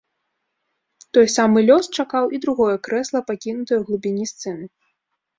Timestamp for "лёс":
1.67-1.89